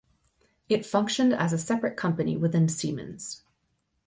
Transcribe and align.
It 0.67 0.83
functioned 0.83 1.31
as 1.31 1.53
a 1.53 1.59
separate 1.59 1.95
company 1.95 2.35
within 2.35 2.67
Siemens. 2.67 3.43